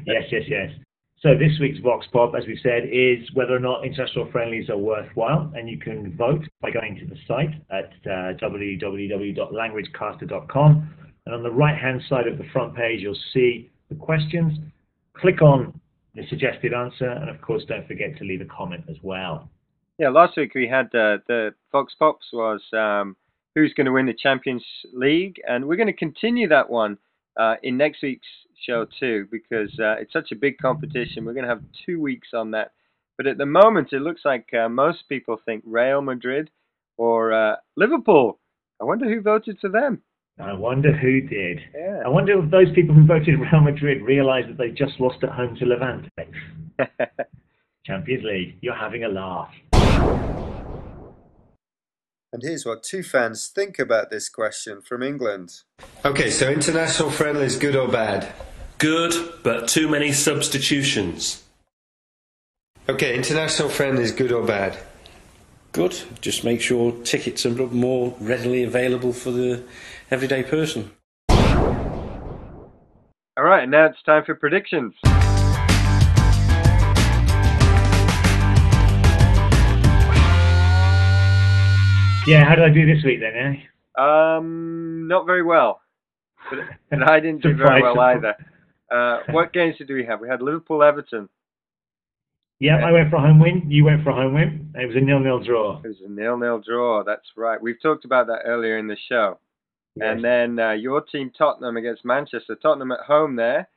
yes, 0.06 0.24
yes, 0.32 0.44
yes. 0.48 0.70
So 1.22 1.38
this 1.38 1.52
week's 1.60 1.80
Vox 1.80 2.08
Pop, 2.12 2.34
as 2.36 2.48
we 2.48 2.60
said, 2.64 2.86
is 2.92 3.20
whether 3.36 3.56
or 3.56 3.60
not 3.60 3.86
international 3.86 4.28
friendlies 4.32 4.72
are 4.72 4.78
worthwhile, 4.78 5.54
and 5.56 5.70
you 5.70 5.78
can 5.78 6.18
vote 6.18 6.44
by 6.62 6.72
going 6.72 6.96
to 6.96 7.06
the 7.06 7.16
site 7.28 7.54
at 7.70 7.92
uh, 8.10 8.34
www.languagecaster.com, 8.42 10.90
and 11.28 11.36
on 11.36 11.44
the 11.44 11.52
right-hand 11.52 12.02
side 12.10 12.28
of 12.28 12.40
the 12.40 12.46
front 12.52 12.76
page, 12.76 13.02
you'll 13.02 13.16
see 13.36 13.70
the 13.90 13.96
questions. 13.96 14.58
Click 15.14 15.44
on 15.44 15.80
the 16.16 16.26
suggested 16.28 16.74
answer, 16.74 17.12
and 17.12 17.30
of 17.30 17.40
course, 17.42 17.66
don't 17.68 17.88
forget 17.88 18.18
to 18.18 18.24
leave 18.24 18.42
a 18.42 18.46
comment 18.46 18.84
as 18.90 18.98
well. 19.04 19.48
Yeah, 20.00 20.10
last 20.10 20.38
week 20.38 20.56
we 20.56 20.68
had 20.68 20.88
uh, 20.88 21.20
the 21.28 21.54
Vox 21.72 21.94
Pops 22.00 22.26
was 22.34 22.64
um, 22.74 23.16
who's 23.54 23.76
going 23.76 23.86
to 23.86 23.92
win 23.92 24.08
the 24.08 24.16
Champions 24.16 24.66
League, 24.92 25.40
and 25.48 25.68
we're 25.68 25.76
going 25.76 25.86
to 25.86 25.94
continue 25.94 26.48
that 26.48 26.68
one 26.68 26.98
uh, 27.38 27.58
in 27.62 27.78
next 27.78 28.02
week's 28.02 28.26
show 28.66 28.86
too 29.00 29.28
because 29.32 29.72
uh, 29.80 29.96
it's 30.00 30.14
such 30.14 30.32
a 30.32 30.36
big 30.36 30.58
competition. 30.58 31.26
We're 31.26 31.34
going 31.34 31.48
to 31.48 31.50
have 31.50 31.64
two 31.86 32.02
weeks 32.02 32.30
on 32.34 32.52
that. 32.52 32.72
But 33.18 33.28
at 33.28 33.38
the 33.38 33.46
moment, 33.46 33.94
it 33.94 34.02
looks 34.02 34.22
like 34.26 34.50
uh, 34.54 34.70
most 34.70 35.08
people 35.10 35.40
think 35.46 35.64
Real 35.66 36.02
Madrid 36.02 36.50
or 36.98 37.34
uh, 37.34 37.56
Liverpool. 37.76 38.40
I 38.82 38.86
wonder 38.86 39.06
who 39.06 39.22
voted 39.22 39.58
for 39.60 39.70
them. 39.70 40.02
I 40.40 40.54
wonder 40.54 40.92
who 40.92 41.22
did. 41.22 41.60
Yeah. 41.76 42.02
I 42.04 42.10
wonder 42.10 42.44
if 42.44 42.50
those 42.50 42.72
people 42.74 42.96
who 42.96 43.06
voted 43.06 43.40
Real 43.40 43.62
Madrid 43.62 44.02
realised 44.02 44.50
that 44.50 44.58
they 44.58 44.70
just 44.70 45.00
lost 45.00 45.24
at 45.24 45.30
home 45.30 45.56
to 45.58 45.66
Levante. 45.66 46.10
Champions 47.86 48.24
League, 48.24 48.58
you're 48.62 48.76
having 48.76 49.04
a 49.04 49.10
laugh. 49.10 49.52
And 52.34 52.42
here's 52.44 52.66
what 52.66 52.82
two 52.82 53.04
fans 53.04 53.48
think 53.48 53.78
about 53.78 54.10
this 54.10 54.30
question 54.30 54.82
from 54.82 55.04
England. 55.04 55.62
Okay, 56.06 56.30
so 56.30 56.50
international 56.50 57.12
friendlies, 57.12 57.58
good 57.58 57.76
or 57.76 57.90
bad? 57.90 58.34
Good, 58.82 59.14
but 59.44 59.68
too 59.68 59.88
many 59.88 60.12
substitutions. 60.12 61.44
Okay, 62.90 63.16
international 63.16 63.70
friendlies, 63.70 64.12
good 64.12 64.32
or 64.32 64.44
bad? 64.44 64.76
Good. 65.72 66.02
Just 66.20 66.44
make 66.44 66.62
sure 66.62 66.92
tickets 67.04 67.46
are 67.46 67.52
more 67.52 68.16
readily 68.20 68.64
available 68.64 69.14
for 69.14 69.30
the 69.30 69.64
everyday 70.10 70.42
person. 70.42 70.90
All 71.30 73.44
right, 73.44 73.70
now 73.70 73.86
it's 73.86 74.02
time 74.02 74.26
for 74.26 74.34
predictions. 74.34 74.96
Yeah, 82.26 82.46
how 82.46 82.56
did 82.56 82.66
I 82.66 82.70
do 82.74 82.88
this 82.88 83.04
week 83.04 83.20
then, 83.20 83.36
eh? 83.36 83.58
Um, 84.02 85.08
not 85.08 85.28
very 85.28 85.44
well. 85.44 85.82
But, 86.50 86.62
but 86.90 87.08
I 87.08 87.20
didn't 87.20 87.44
do 87.44 87.54
very 87.54 87.84
well 87.84 88.00
either. 88.00 88.36
Uh, 88.92 89.20
what 89.32 89.54
games 89.54 89.76
did 89.78 89.90
we 89.90 90.06
have? 90.06 90.20
We 90.20 90.28
had 90.28 90.42
Liverpool 90.42 90.84
Everton. 90.84 91.30
Yeah, 92.60 92.78
I 92.86 92.92
went 92.92 93.10
for 93.10 93.16
a 93.16 93.22
home 93.22 93.40
win. 93.40 93.64
You 93.70 93.86
went 93.86 94.04
for 94.04 94.12
a 94.12 94.16
home 94.16 94.36
win. 94.36 94.72
It 94.76 94.86
was 94.86 94.96
a 94.96 95.00
nil-nil 95.00 95.44
draw. 95.44 95.82
It 95.84 95.88
was 95.88 95.98
a 96.06 96.10
nil-nil 96.10 96.62
draw. 96.64 97.04
That's 97.04 97.26
right. 97.36 97.60
We've 97.60 97.82
talked 97.82 98.06
about 98.06 98.28
that 98.28 98.42
earlier 98.46 98.78
in 98.78 98.88
the 98.88 98.98
show. 99.10 99.40
And 100.00 100.24
then 100.24 100.60
uh, 100.60 100.72
your 100.72 101.02
team, 101.02 101.32
Tottenham, 101.36 101.76
against 101.76 102.06
Manchester. 102.06 102.56
Tottenham 102.56 102.92
at 102.92 103.00
home 103.02 103.36
there. 103.36 103.68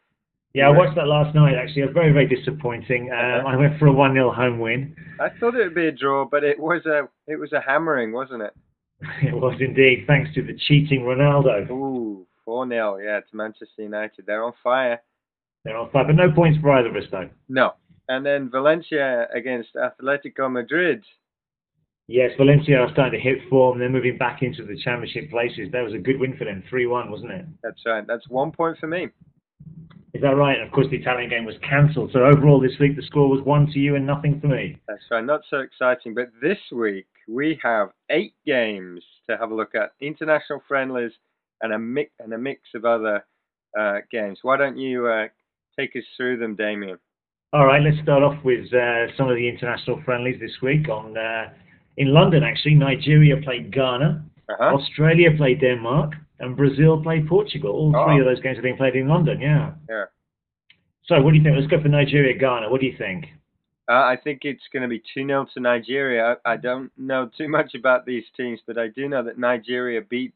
yeah, 0.53 0.69
I 0.69 0.71
watched 0.71 0.95
that 0.97 1.07
last 1.07 1.35
night. 1.35 1.55
Actually, 1.55 1.83
it 1.83 1.87
was 1.87 1.95
very, 1.95 2.13
very 2.13 2.29
disappointing. 2.29 3.11
Um, 3.11 3.47
I 3.47 3.57
went 3.57 3.79
for 3.79 3.87
a 3.87 3.93
one-nil 3.93 4.31
home 4.33 4.59
win. 4.61 4.95
I 5.19 5.29
thought 5.41 5.55
it 5.57 5.65
would 5.65 5.75
be 5.75 5.87
a 5.89 5.93
draw, 5.93 6.25
but 6.25 6.45
it 6.45 6.59
was 6.59 6.85
a 6.87 7.09
it 7.27 7.37
was 7.37 7.53
a 7.53 7.61
hammering, 7.61 8.13
wasn't 8.13 8.43
it? 8.43 8.53
It 9.23 9.35
was 9.35 9.57
indeed, 9.61 10.05
thanks 10.07 10.33
to 10.35 10.43
the 10.43 10.57
cheating 10.69 11.01
Ronaldo. 11.03 11.69
Ooh, 11.71 12.27
four 12.45 12.69
0 12.69 12.99
yeah, 12.99 13.21
to 13.21 13.37
Manchester 13.37 13.83
United. 13.83 14.27
They're 14.27 14.45
on 14.45 14.53
fire. 14.63 15.01
They're 15.65 15.77
on 15.77 15.91
fire, 15.91 16.05
but 16.05 16.17
no 16.17 16.31
points 16.31 16.59
for 16.61 16.73
either 16.73 16.89
of 16.89 16.97
us 16.97 17.09
though. 17.11 17.29
No. 17.49 17.73
And 18.09 18.25
then 18.25 18.51
Valencia 18.51 19.27
against 19.35 19.71
Atletico 19.75 20.51
Madrid. 20.51 21.03
Yes, 22.07 22.33
Valencia 22.37 22.81
are 22.81 22.91
starting 22.93 23.19
to 23.19 23.25
hit 23.25 23.39
form. 23.49 23.79
They're 23.79 23.89
moving 23.89 24.19
back 24.19 24.43
into 24.43 24.63
the 24.63 24.77
championship 24.77 25.31
places. 25.31 25.71
That 25.73 25.83
was 25.83 25.95
a 25.95 25.99
good 25.99 26.21
win 26.21 26.37
for 26.37 26.45
them, 26.45 26.63
three-one, 26.69 27.11
wasn't 27.11 27.33
it? 27.33 27.47
That's 27.63 27.81
right. 27.87 28.07
That's 28.07 28.29
one 28.29 28.53
point 28.53 28.77
for 28.79 28.87
me. 28.87 29.09
Is 30.13 30.21
that 30.21 30.37
right? 30.37 30.59
And 30.59 30.67
of 30.67 30.73
course, 30.73 30.87
the 30.91 30.99
Italian 30.99 31.31
game 31.31 31.45
was 31.45 31.57
cancelled. 31.69 32.11
So 32.13 32.21
overall, 32.25 32.61
this 32.61 32.79
week 32.79 32.95
the 32.95 33.03
score 33.03 33.29
was 33.29 33.43
one 33.43 33.67
to 33.73 33.79
you 33.79 33.97
and 33.97 34.07
nothing 34.07 34.39
for 34.39 34.49
me. 34.49 34.77
That's 34.87 35.03
right. 35.11 35.25
Not 35.25 35.41
so 35.49 35.59
exciting. 35.59 36.15
But 36.15 36.29
this 36.43 36.59
week 36.71 37.07
we 37.27 37.59
have 37.63 37.89
eight 38.11 38.35
games 38.47 39.03
to 39.29 39.37
have 39.37 39.51
a 39.51 39.55
look 39.55 39.75
at, 39.75 39.93
international 40.01 40.63
friendlies 40.69 41.11
and 41.61 41.73
a 41.73 41.79
mix 41.79 42.11
and 42.21 42.33
a 42.33 42.39
mix 42.39 42.61
of 42.75 42.85
other 42.85 43.25
uh, 43.79 43.99
games. 44.11 44.39
Why 44.43 44.57
don't 44.57 44.77
you 44.79 45.07
uh, 45.07 45.27
take 45.79 45.97
us 45.97 46.05
through 46.17 46.39
them, 46.39 46.55
Damian? 46.57 46.99
All 47.53 47.67
right, 47.67 47.83
let's 47.83 48.01
start 48.03 48.23
off 48.23 48.43
with 48.45 48.73
uh, 48.75 49.07
some 49.17 49.29
of 49.29 49.37
the 49.37 49.49
international 49.49 50.03
friendlies 50.05 50.41
this 50.41 50.57
week. 50.63 50.89
On 50.89 51.17
uh, 51.17 51.51
in 51.97 52.09
London, 52.13 52.43
actually, 52.43 52.75
Nigeria 52.75 53.37
played 53.43 53.73
Ghana, 53.73 54.25
Uh-huh. 54.49 54.75
Australia 54.77 55.31
played 55.37 55.61
Denmark, 55.61 56.11
and 56.41 56.57
Brazil 56.57 57.01
played 57.03 57.27
Portugal. 57.29 57.71
All 57.73 57.93
three 58.07 58.19
Oh. 58.19 58.21
of 58.23 58.27
those 58.27 58.43
games 58.43 58.57
have 58.59 58.65
been 58.65 58.77
played 58.77 58.97
in 58.97 59.09
London. 59.09 59.41
Yeah. 59.41 59.73
Yeah. 59.89 60.05
So, 61.09 61.21
what 61.23 61.31
do 61.33 61.37
you 61.39 61.45
think? 61.45 61.57
Let's 61.57 61.71
go 61.71 61.81
for 61.81 61.89
Nigeria, 61.89 62.35
Ghana. 62.37 62.69
What 62.71 62.81
do 62.81 62.87
you 62.87 62.97
think? 62.99 63.27
Uh, 63.89 64.05
I 64.13 64.17
think 64.25 64.41
it's 64.45 64.67
going 64.73 64.83
to 64.83 64.89
be 64.89 65.03
2 65.15 65.27
0 65.27 65.47
to 65.55 65.61
Nigeria. 65.61 66.37
I, 66.45 66.53
I 66.53 66.57
don't 66.57 66.91
know 66.97 67.31
too 67.39 67.49
much 67.49 67.75
about 67.75 68.05
these 68.07 68.25
teams, 68.37 68.61
but 68.67 68.79
I 68.79 68.89
do 68.89 69.09
know 69.09 69.23
that 69.23 69.39
Nigeria 69.39 70.01
beat 70.01 70.35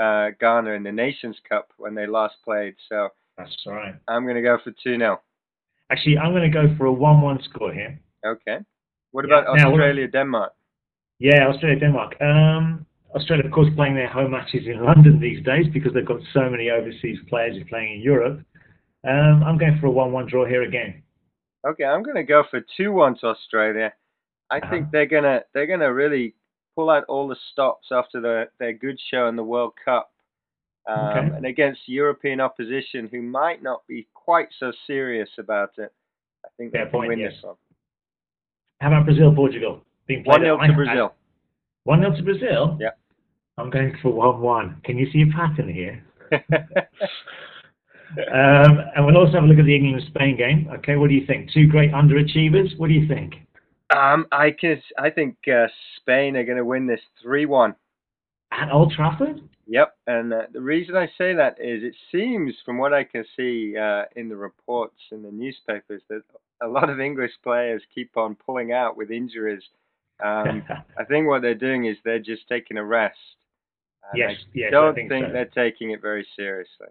uh, 0.00 0.30
Ghana 0.40 0.70
in 0.70 0.82
the 0.82 0.92
Nations 0.92 1.36
Cup 1.48 1.68
when 1.76 1.94
they 1.94 2.06
last 2.06 2.34
played. 2.44 2.74
So 2.88 3.08
That's 3.38 3.56
right. 3.66 3.94
I'm 4.08 4.24
going 4.24 4.36
to 4.36 4.42
go 4.42 4.58
for 4.62 4.70
2 4.82 4.98
0. 4.98 5.20
Actually, 5.90 6.18
I'm 6.18 6.32
going 6.32 6.50
to 6.50 6.58
go 6.60 6.74
for 6.76 6.86
a 6.86 6.92
1-1 6.94 7.44
score 7.44 7.72
here. 7.72 7.98
Okay. 8.24 8.58
What 9.10 9.26
Yeah, 9.28 9.40
about 9.40 9.56
now 9.56 9.70
Australia, 9.70 10.08
Denmark? 10.08 10.52
Yeah, 11.18 11.48
Australia, 11.48 11.78
Denmark. 11.80 12.20
Um, 12.20 12.86
Australia, 13.14 13.44
of 13.44 13.52
course, 13.52 13.68
playing 13.76 13.94
their 13.94 14.08
home 14.08 14.30
matches 14.30 14.66
in 14.66 14.82
London 14.88 15.20
these 15.20 15.44
days 15.44 15.66
because 15.72 15.92
they've 15.92 16.06
got 16.06 16.20
so 16.32 16.48
many 16.48 16.70
overseas 16.70 17.18
players 17.28 17.56
who 17.56 17.62
are 17.62 17.66
playing 17.66 17.94
in 17.96 18.00
Europe. 18.00 18.40
Um, 19.06 19.42
I'm 19.44 19.58
going 19.58 19.78
for 19.80 19.88
a 19.88 19.90
1-1 19.90 20.28
draw 20.28 20.46
here 20.46 20.62
again. 20.62 21.02
Okay, 21.66 21.84
I'm 21.84 22.02
going 22.02 22.16
to 22.16 22.22
go 22.24 22.42
for 22.50 22.60
two 22.76 22.92
one 22.92 23.16
to 23.18 23.26
Australia. 23.26 23.92
I 24.50 24.58
Uh-huh. 24.58 24.70
think 24.70 24.90
they're 24.90 25.06
gonna 25.06 25.42
they're 25.54 25.66
gonna 25.66 25.92
really 25.92 26.34
pull 26.74 26.90
out 26.90 27.04
all 27.08 27.28
the 27.28 27.36
stops 27.52 27.88
after 27.90 28.20
the, 28.20 28.44
their 28.58 28.72
good 28.72 28.98
show 29.10 29.28
in 29.28 29.36
the 29.36 29.44
World 29.44 29.72
Cup, 29.84 30.10
um, 30.88 30.98
Okay. 30.98 31.36
and 31.36 31.46
against 31.46 31.80
European 31.86 32.40
opposition 32.40 33.08
who 33.10 33.22
might 33.22 33.62
not 33.62 33.86
be 33.86 34.06
quite 34.14 34.48
so 34.58 34.72
serious 34.86 35.28
about 35.38 35.70
it. 35.78 35.92
I 36.44 36.48
think 36.56 36.72
they 36.72 36.78
Fair 36.78 36.86
can 36.86 36.92
point, 36.92 37.08
win 37.08 37.18
yes. 37.20 37.32
this 37.34 37.42
one. 37.44 37.56
How 38.80 38.88
about 38.88 39.04
Brazil, 39.04 39.34
Portugal? 39.34 39.80
Being 40.06 40.24
One 40.24 40.40
played 40.40 40.46
0 40.48 40.66
to 40.66 40.72
Brazil. 40.72 41.14
One 41.84 42.00
0 42.00 42.16
to 42.16 42.22
Brazil. 42.22 42.76
Yeah. 42.80 42.90
I'm 43.58 43.70
going 43.70 43.96
for 44.02 44.10
one 44.10 44.40
one. 44.40 44.80
Can 44.82 44.96
you 44.98 45.10
see 45.12 45.22
a 45.22 45.26
pattern 45.26 45.68
here? 45.68 46.02
Um, 48.12 48.78
and 48.94 49.06
we'll 49.06 49.16
also 49.16 49.32
have 49.32 49.44
a 49.44 49.46
look 49.46 49.58
at 49.58 49.64
the 49.64 49.74
England 49.74 50.04
Spain 50.08 50.36
game. 50.36 50.68
Okay, 50.78 50.96
what 50.96 51.08
do 51.08 51.14
you 51.14 51.26
think? 51.26 51.50
Two 51.50 51.66
great 51.66 51.92
underachievers. 51.92 52.76
What 52.78 52.88
do 52.88 52.92
you 52.92 53.08
think? 53.08 53.36
Um, 53.96 54.26
I 54.32 54.50
can 54.50 54.82
I 54.98 55.10
think 55.10 55.36
uh, 55.48 55.66
Spain 55.96 56.36
are 56.36 56.44
going 56.44 56.58
to 56.58 56.64
win 56.64 56.86
this 56.86 57.00
three 57.22 57.46
one. 57.46 57.74
At 58.50 58.70
Old 58.70 58.92
Trafford? 58.92 59.40
Yep, 59.66 59.96
and 60.06 60.32
uh, 60.32 60.42
the 60.52 60.60
reason 60.60 60.96
I 60.96 61.06
say 61.16 61.34
that 61.34 61.56
is 61.58 61.82
it 61.82 61.94
seems, 62.10 62.54
from 62.64 62.78
what 62.78 62.92
I 62.92 63.04
can 63.04 63.24
see 63.36 63.74
uh, 63.76 64.02
in 64.16 64.28
the 64.28 64.36
reports 64.36 64.98
in 65.10 65.22
the 65.22 65.30
newspapers, 65.30 66.02
that 66.10 66.22
a 66.62 66.66
lot 66.66 66.90
of 66.90 67.00
English 67.00 67.30
players 67.42 67.82
keep 67.94 68.16
on 68.16 68.34
pulling 68.34 68.72
out 68.72 68.96
with 68.96 69.10
injuries. 69.10 69.62
Um, 70.22 70.62
I 70.98 71.04
think 71.04 71.28
what 71.28 71.42
they're 71.42 71.54
doing 71.54 71.86
is 71.86 71.96
they're 72.04 72.18
just 72.18 72.48
taking 72.48 72.76
a 72.76 72.84
rest. 72.84 73.16
Yes, 74.14 74.32
I 74.32 74.50
yes, 74.52 74.70
don't 74.72 74.92
I 74.92 74.94
think, 74.94 75.08
think 75.08 75.26
so. 75.26 75.32
they're 75.32 75.44
taking 75.46 75.92
it 75.92 76.02
very 76.02 76.26
seriously. 76.36 76.88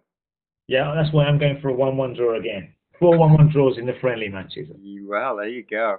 Yeah, 0.68 0.94
that's 0.96 1.14
why 1.14 1.26
I'm 1.26 1.38
going 1.38 1.60
for 1.62 1.70
a 1.70 1.74
one-one 1.74 2.16
draw 2.16 2.40
again. 2.40 2.74
Four 3.00 3.18
one-one 3.18 3.50
draws 3.52 3.78
in 3.78 3.86
the 3.86 3.96
friendly 4.00 4.30
matches. 4.30 4.70
Well, 5.04 5.38
there 5.38 5.50
you 5.50 5.64
go. 5.70 5.98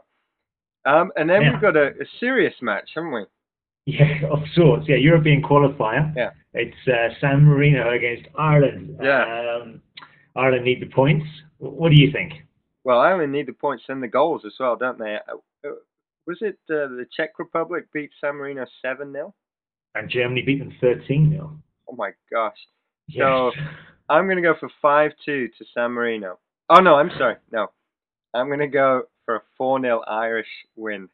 Um, 0.84 1.12
and 1.16 1.28
then 1.28 1.42
Yeah. 1.42 1.52
we've 1.52 1.60
got 1.60 1.76
a, 1.76 1.88
a 2.00 2.06
serious 2.20 2.54
match, 2.60 2.90
haven't 2.94 3.12
we? 3.12 3.24
Yeah, 3.86 4.26
of 4.30 4.40
sorts. 4.54 4.86
Yeah, 4.88 4.96
European 4.96 5.42
qualifier. 5.42 6.12
Yeah. 6.16 6.30
It's 6.54 6.76
uh, 6.88 7.08
San 7.20 7.44
Marino 7.44 7.90
against 7.92 8.28
Ireland. 8.38 8.96
Yeah. 9.02 9.58
Um, 9.62 9.80
Ireland 10.36 10.64
need 10.64 10.80
the 10.80 10.86
points. 10.86 11.26
What 11.58 11.90
do 11.90 11.96
you 11.96 12.10
think? 12.10 12.32
Well, 12.84 12.98
Ireland 12.98 13.32
need 13.32 13.46
the 13.46 13.52
points 13.52 13.84
and 13.88 14.02
the 14.02 14.08
goals 14.08 14.42
as 14.46 14.54
well, 14.58 14.76
don't 14.76 14.98
they? 14.98 15.16
Uh, 15.28 15.36
uh, 15.68 15.74
was 16.26 16.38
it 16.40 16.58
uh, 16.70 16.88
the 16.88 17.06
Czech 17.16 17.38
Republic 17.38 17.84
beat 17.92 18.10
San 18.20 18.36
Marino 18.36 18.64
7 18.80 19.12
0? 19.12 19.34
And 19.94 20.08
Germany 20.10 20.42
beat 20.42 20.58
them 20.58 20.74
13 20.80 21.30
0. 21.30 21.58
Oh 21.88 21.94
my 21.96 22.10
gosh. 22.30 22.56
Yes. 23.08 23.22
So- 23.24 23.52
I'm 24.08 24.26
going 24.26 24.36
to 24.36 24.42
go 24.42 24.54
for 24.58 24.68
5 24.82 25.12
2 25.24 25.48
to 25.58 25.64
San 25.72 25.92
Marino. 25.92 26.38
Oh, 26.68 26.80
no, 26.80 26.96
I'm 26.96 27.10
sorry. 27.16 27.36
No. 27.50 27.68
I'm 28.34 28.48
going 28.48 28.58
to 28.58 28.66
go 28.66 29.04
for 29.24 29.36
a 29.36 29.42
4 29.56 29.80
0 29.80 30.00
Irish 30.08 30.46
win. 30.76 31.08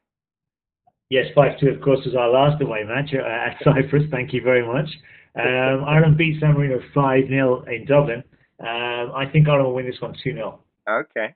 Yes, 1.11 1.27
5 1.35 1.59
2, 1.61 1.69
of 1.69 1.81
course, 1.81 2.01
was 2.05 2.15
our 2.15 2.29
last 2.29 2.61
away 2.63 2.85
match 2.85 3.15
uh, 3.15 3.27
at 3.27 3.57
Cyprus. 3.65 4.05
Thank 4.11 4.33
you 4.33 4.43
very 4.43 4.67
much. 4.67 4.89
Um, 5.37 5.85
Ireland 5.89 6.17
beat 6.19 6.41
San 6.41 6.55
Marino 6.55 6.81
5 6.95 7.29
0 7.29 7.65
in 7.65 7.85
Dublin. 7.87 8.23
Um, 8.61 9.13
I 9.15 9.25
think 9.33 9.49
Ireland 9.49 9.67
will 9.69 9.75
win 9.75 9.87
this 9.87 10.01
one 10.01 10.15
2 10.23 10.33
0. 10.33 10.61
Okay. 10.89 11.35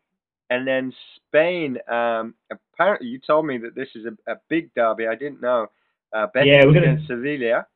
And 0.50 0.66
then 0.66 0.92
Spain, 1.16 1.78
um, 1.88 2.34
apparently 2.50 3.08
you 3.08 3.18
told 3.18 3.46
me 3.46 3.56
that 3.58 3.74
this 3.74 3.88
is 3.94 4.04
a, 4.04 4.32
a 4.32 4.36
big 4.50 4.74
derby. 4.74 5.06
I 5.06 5.14
didn't 5.14 5.40
know. 5.40 5.68
Uh, 6.12 6.26
Betis 6.34 6.48
Yeah, 6.48 6.66
we're 6.66 6.74
gonna- 6.74 7.02
Sevilla. 7.06 7.66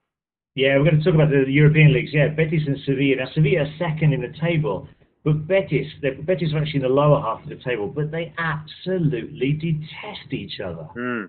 Yeah, 0.55 0.79
we're 0.79 0.85
going 0.85 0.99
to 0.99 1.05
talk 1.05 1.15
about 1.15 1.29
the 1.29 1.45
European 1.47 1.93
leagues. 1.93 2.15
Yeah, 2.15 2.29
Betis 2.29 2.63
and 2.67 2.79
Sevilla. 2.87 3.17
Now, 3.17 3.29
Sevilla 3.35 3.65
are 3.65 3.75
second 3.79 4.15
in 4.15 4.23
the 4.23 4.33
table, 4.41 4.89
but 5.27 5.49
Betis, 5.49 5.89
Betis 6.25 6.55
are 6.55 6.59
actually 6.59 6.77
in 6.77 6.83
the 6.83 6.89
lower 6.89 7.21
half 7.21 7.43
of 7.43 7.49
the 7.49 7.57
table, 7.57 7.89
but 7.89 8.13
they 8.13 8.33
absolutely 8.39 9.55
detest 9.55 10.33
each 10.33 10.61
other. 10.61 10.85
Hmm. 10.95 11.25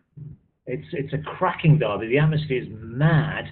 It's 0.67 0.85
it's 0.91 1.13
a 1.13 1.17
cracking 1.17 1.79
derby. 1.79 2.07
The 2.07 2.19
atmosphere 2.19 2.61
is 2.61 2.67
mad, 2.69 3.45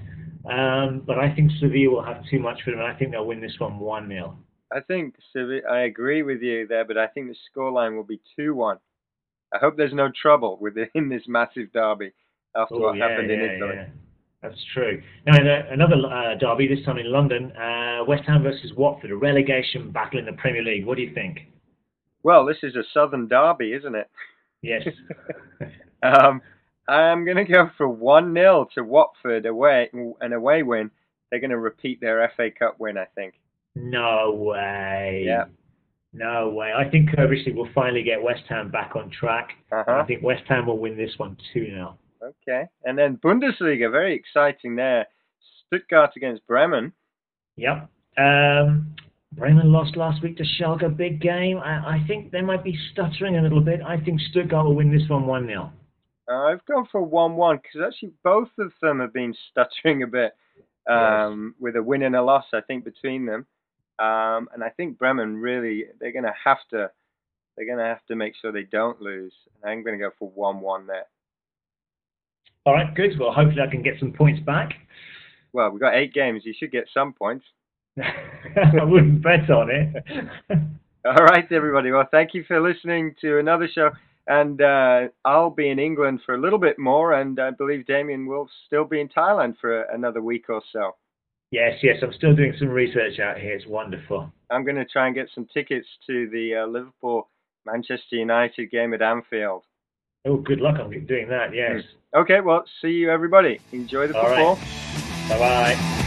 um, 0.47 1.01
but 1.03 1.17
I 1.17 1.33
think 1.33 1.49
Sevilla 1.59 1.89
will 1.95 2.03
have 2.03 2.23
too 2.29 2.37
much 2.37 2.61
for 2.63 2.69
them, 2.69 2.79
and 2.79 2.87
I 2.87 2.93
think 2.93 3.09
they'll 3.09 3.25
win 3.25 3.41
this 3.41 3.55
one 3.57 3.79
1 3.79 4.07
0. 4.07 4.37
I 4.71 4.81
think 4.81 5.15
Sevilla, 5.33 5.61
I 5.67 5.79
agree 5.79 6.21
with 6.21 6.43
you 6.43 6.67
there, 6.67 6.85
but 6.85 6.95
I 6.95 7.07
think 7.07 7.27
the 7.27 7.35
scoreline 7.49 7.95
will 7.95 8.03
be 8.03 8.21
2 8.35 8.53
1. 8.53 8.77
I 9.51 9.57
hope 9.57 9.77
there's 9.77 9.93
no 9.93 10.11
trouble 10.21 10.59
within 10.61 11.09
this 11.09 11.23
massive 11.27 11.73
derby 11.73 12.11
after 12.55 12.77
what 12.77 12.97
happened 12.97 13.31
in 13.31 13.41
Italy. 13.41 13.77
That's 14.41 14.63
true. 14.73 15.01
Now, 15.25 15.39
in 15.39 15.47
a- 15.47 15.67
another 15.71 15.95
uh, 15.95 16.35
derby, 16.39 16.67
this 16.67 16.85
time 16.85 16.97
in 16.97 17.11
London, 17.11 17.51
uh, 17.53 18.03
West 18.07 18.23
Ham 18.27 18.43
versus 18.43 18.71
Watford, 18.77 19.11
a 19.11 19.15
relegation 19.15 19.91
battle 19.91 20.19
in 20.19 20.25
the 20.25 20.33
Premier 20.33 20.61
League. 20.63 20.85
What 20.85 20.97
do 20.97 21.03
you 21.03 21.13
think? 21.13 21.39
Well, 22.23 22.45
this 22.45 22.57
is 22.63 22.75
a 22.75 22.83
southern 22.93 23.27
derby, 23.27 23.73
isn't 23.73 23.95
it? 23.95 24.09
Yes. 24.61 24.83
Um, 26.03 26.41
I'm 26.87 27.25
going 27.25 27.37
to 27.37 27.51
go 27.51 27.71
for 27.77 27.87
1 27.87 28.31
0 28.35 28.67
to 28.75 28.83
Watford 28.83 29.47
away, 29.47 29.89
an 30.21 30.33
away 30.33 30.61
win. 30.61 30.91
They're 31.31 31.39
going 31.39 31.49
to 31.49 31.57
repeat 31.57 31.99
their 31.99 32.31
FA 32.37 32.49
Cup 32.51 32.75
win, 32.79 32.95
I 32.97 33.05
think. 33.15 33.33
no 33.75 34.31
way. 34.35 35.23
Yeah. 35.25 35.45
No 36.13 36.49
way. 36.49 36.71
I 36.77 36.87
think 36.89 37.09
Curbishley 37.09 37.55
will 37.55 37.69
finally 37.73 38.03
get 38.03 38.21
West 38.21 38.43
Ham 38.49 38.69
back 38.69 38.95
on 38.95 39.09
track. 39.09 39.49
Uh-huh. 39.71 39.99
I 40.01 40.05
think 40.05 40.21
West 40.21 40.43
Ham 40.47 40.67
will 40.67 40.77
win 40.77 40.95
this 40.95 41.11
one 41.17 41.35
2 41.53 41.65
0. 41.65 41.97
Okay. 42.25 42.65
And 42.83 42.97
then 42.97 43.17
Bundesliga, 43.17 43.91
very 43.91 44.15
exciting 44.15 44.75
there. 44.75 45.07
Stuttgart 45.67 46.11
against 46.15 46.45
Bremen. 46.47 46.93
Yep. 47.57 47.89
Um, 48.17 48.95
Bremen 49.33 49.71
lost 49.71 49.97
last 49.97 50.23
week 50.23 50.37
to 50.37 50.43
Schalke, 50.43 50.95
big 50.95 51.21
game. 51.21 51.57
I, 51.57 51.97
I 51.97 52.03
think 52.07 52.31
they 52.31 52.41
might 52.41 52.63
be 52.63 52.77
stuttering 52.91 53.37
a 53.37 53.41
little 53.41 53.61
bit. 53.61 53.81
I 53.85 53.99
think 53.99 54.21
Stuttgart 54.31 54.65
will 54.65 54.75
win 54.75 54.91
this 54.91 55.07
one 55.09 55.27
1 55.27 55.47
0. 55.47 55.71
Uh, 56.29 56.33
I've 56.33 56.65
gone 56.65 56.87
for 56.91 57.01
1 57.01 57.35
1 57.35 57.57
because 57.57 57.81
actually 57.85 58.13
both 58.23 58.49
of 58.57 58.71
them 58.81 58.99
have 58.99 59.13
been 59.13 59.35
stuttering 59.51 60.03
a 60.03 60.07
bit 60.07 60.33
um, 60.89 61.53
with 61.59 61.75
a 61.75 61.83
win 61.83 62.03
and 62.03 62.15
a 62.15 62.23
loss, 62.23 62.45
I 62.53 62.61
think, 62.61 62.85
between 62.85 63.25
them. 63.25 63.45
Um, 63.99 64.49
and 64.53 64.63
I 64.63 64.69
think 64.69 64.97
Bremen 64.97 65.37
really, 65.37 65.85
they're 65.99 66.11
going 66.11 66.23
to 66.23 66.33
have 66.43 66.59
to. 66.71 66.89
They're 67.55 67.65
going 67.65 67.79
to 67.79 67.85
have 67.85 68.05
to 68.07 68.17
make 68.17 68.33
sure 68.35 68.51
they 68.51 68.63
don't 68.63 68.99
lose. 68.99 69.31
And 69.63 69.71
I'm 69.71 69.83
going 69.83 69.97
to 69.97 70.03
go 70.03 70.11
for 70.19 70.29
1 70.29 70.59
1 70.59 70.87
there. 70.87 71.05
All 72.65 72.73
right, 72.73 72.93
good. 72.95 73.11
Well, 73.19 73.31
hopefully 73.31 73.61
I 73.61 73.69
can 73.69 73.83
get 73.83 73.99
some 73.99 74.11
points 74.11 74.41
back. 74.41 74.73
Well, 75.53 75.69
we've 75.69 75.81
got 75.81 75.95
eight 75.95 76.13
games. 76.13 76.41
You 76.45 76.53
should 76.57 76.71
get 76.71 76.85
some 76.93 77.13
points. 77.13 77.45
I 78.01 78.83
wouldn't 78.83 79.21
bet 79.21 79.49
on 79.49 79.69
it. 79.69 80.03
All 81.05 81.23
right, 81.25 81.49
everybody. 81.51 81.91
Well, 81.91 82.07
thank 82.09 82.33
you 82.33 82.43
for 82.47 82.59
listening 82.59 83.13
to 83.21 83.37
another 83.37 83.67
show. 83.73 83.91
And 84.27 84.59
uh, 84.61 85.01
I'll 85.23 85.51
be 85.51 85.69
in 85.69 85.77
England 85.77 86.21
for 86.25 86.33
a 86.33 86.41
little 86.41 86.57
bit 86.57 86.79
more, 86.79 87.13
and 87.13 87.39
I 87.39 87.51
believe 87.51 87.85
Damian 87.85 88.25
will 88.25 88.49
still 88.65 88.83
be 88.83 88.99
in 88.99 89.07
Thailand 89.09 89.53
for 89.61 89.83
another 89.83 90.21
week 90.23 90.45
or 90.49 90.63
so. 90.73 90.95
yes, 91.51 91.75
yes, 91.83 91.97
I'm 92.01 92.13
still 92.13 92.35
doing 92.35 92.53
some 92.57 92.69
research 92.69 93.19
out 93.19 93.37
here. 93.37 93.53
It's 93.53 93.67
wonderful. 93.67 94.33
I'm 94.49 94.65
going 94.65 94.77
to 94.77 94.85
try 94.85 95.05
and 95.05 95.15
get 95.15 95.29
some 95.35 95.47
tickets 95.53 95.87
to 96.07 96.27
the 96.31 96.63
uh, 96.63 96.67
Liverpool 96.67 97.29
Manchester 97.67 98.15
United 98.15 98.71
game 98.71 98.95
at 98.95 99.03
Anfield. 99.03 99.63
Oh, 100.25 100.37
good 100.37 100.59
luck 100.59 100.79
on 100.79 100.89
doing 101.05 101.29
that, 101.29 101.53
yes. 101.53 101.83
Hmm. 102.13 102.21
Okay, 102.21 102.41
well, 102.41 102.63
see 102.81 102.89
you, 102.89 103.11
everybody. 103.11 103.59
Enjoy 103.71 104.07
the 104.07 104.17
All 104.17 104.29
right. 104.29 104.57
football. 104.57 105.29
Bye 105.29 105.39
bye. 105.39 106.01